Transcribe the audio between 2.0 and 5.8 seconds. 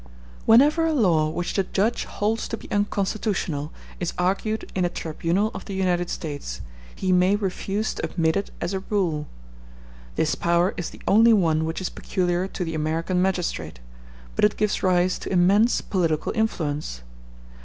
holds to be unconstitutional is argued in a tribunal of the